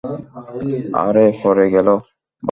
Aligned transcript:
আরে, 1.01 1.25
পরেই 1.41 1.69
গেল। 1.75 1.87